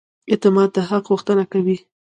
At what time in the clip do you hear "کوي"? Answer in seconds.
1.51-1.77